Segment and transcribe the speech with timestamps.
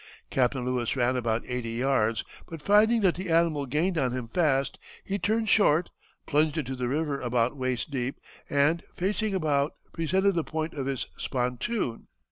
[0.31, 4.79] Captain Lewis ran about eighty yards, but finding that the animal gained on him fast...
[5.03, 5.91] he turned short,
[6.25, 8.19] plunged into the river about waist deep,
[8.49, 12.07] and facing about presented the point of his spontoon.